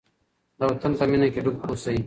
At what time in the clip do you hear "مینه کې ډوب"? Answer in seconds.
1.11-1.55